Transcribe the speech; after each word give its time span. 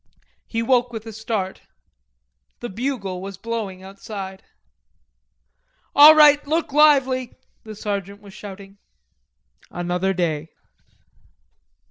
He 0.47 0.63
woke 0.63 0.91
with 0.91 1.05
a 1.05 1.13
start. 1.13 1.61
The 2.59 2.69
bugle 2.69 3.21
was 3.21 3.37
blowing 3.37 3.83
outside. 3.83 4.43
"All 5.93 6.15
right, 6.15 6.43
look 6.47 6.73
lively!" 6.73 7.35
the 7.65 7.75
sergeant 7.75 8.19
was 8.19 8.33
shouting. 8.33 8.79
Another 9.69 10.11
day. 10.15 10.49